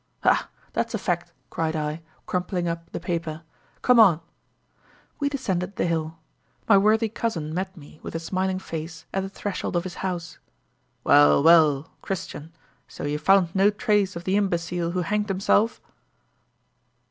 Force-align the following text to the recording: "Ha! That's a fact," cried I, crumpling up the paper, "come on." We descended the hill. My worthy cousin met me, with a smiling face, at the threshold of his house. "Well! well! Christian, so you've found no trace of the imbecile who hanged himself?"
"Ha! 0.23 0.49
That's 0.73 0.95
a 0.95 0.97
fact," 0.97 1.31
cried 1.51 1.75
I, 1.75 2.01
crumpling 2.25 2.67
up 2.67 2.91
the 2.91 2.99
paper, 2.99 3.43
"come 3.83 3.99
on." 3.99 4.19
We 5.19 5.29
descended 5.29 5.75
the 5.75 5.85
hill. 5.85 6.17
My 6.67 6.75
worthy 6.75 7.07
cousin 7.07 7.53
met 7.53 7.77
me, 7.77 7.99
with 8.01 8.15
a 8.15 8.19
smiling 8.19 8.57
face, 8.57 9.05
at 9.13 9.21
the 9.21 9.29
threshold 9.29 9.75
of 9.75 9.83
his 9.83 9.93
house. 10.01 10.39
"Well! 11.03 11.43
well! 11.43 11.91
Christian, 12.01 12.51
so 12.87 13.03
you've 13.03 13.21
found 13.21 13.53
no 13.53 13.69
trace 13.69 14.15
of 14.15 14.23
the 14.23 14.37
imbecile 14.37 14.89
who 14.89 15.03
hanged 15.03 15.29
himself?" 15.29 15.79